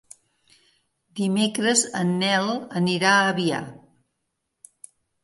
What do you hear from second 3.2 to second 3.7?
Avià.